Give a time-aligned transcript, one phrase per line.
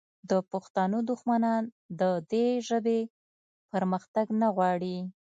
[0.29, 1.63] د پښتنو دښمنان
[1.99, 2.01] د
[2.31, 2.99] دې ژبې
[3.71, 4.97] پرمختګ نه غواړي